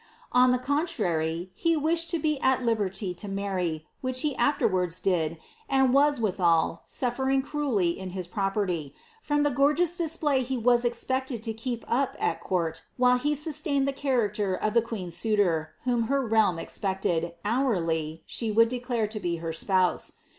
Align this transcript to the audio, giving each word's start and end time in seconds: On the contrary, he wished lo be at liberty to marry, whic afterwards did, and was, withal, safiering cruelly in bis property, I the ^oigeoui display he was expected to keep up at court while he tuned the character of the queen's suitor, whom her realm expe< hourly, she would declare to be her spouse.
On 0.31 0.49
the 0.51 0.57
contrary, 0.57 1.51
he 1.53 1.77
wished 1.77 2.11
lo 2.11 2.19
be 2.19 2.39
at 2.41 2.65
liberty 2.65 3.13
to 3.13 3.27
marry, 3.27 3.85
whic 4.01 4.25
afterwards 4.35 4.99
did, 4.99 5.37
and 5.69 5.93
was, 5.93 6.19
withal, 6.19 6.81
safiering 6.87 7.43
cruelly 7.43 7.99
in 7.99 8.09
bis 8.09 8.25
property, 8.25 8.95
I 9.29 9.41
the 9.43 9.51
^oigeoui 9.51 9.95
display 9.97 10.41
he 10.41 10.57
was 10.57 10.83
expected 10.83 11.43
to 11.43 11.53
keep 11.53 11.85
up 11.87 12.15
at 12.17 12.41
court 12.41 12.81
while 12.97 13.19
he 13.19 13.35
tuned 13.35 13.87
the 13.87 13.93
character 13.93 14.55
of 14.55 14.73
the 14.73 14.81
queen's 14.81 15.15
suitor, 15.15 15.75
whom 15.83 16.07
her 16.09 16.25
realm 16.25 16.57
expe< 16.57 17.33
hourly, 17.45 18.23
she 18.25 18.51
would 18.51 18.69
declare 18.69 19.05
to 19.05 19.19
be 19.19 19.35
her 19.35 19.53
spouse. 19.53 20.13